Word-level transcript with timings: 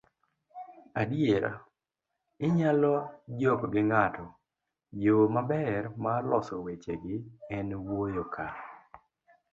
adiera, 1.01 1.51
inyalo 2.45 2.93
jok 3.39 3.61
gi 3.73 3.81
ng'ato. 3.89 4.25
yo 5.03 5.17
maber 5.35 5.83
mar 6.03 6.21
loso 6.31 6.55
wechegi 6.65 7.15
en 7.57 7.67
wuoyo 7.85 8.23
ka 8.33 8.45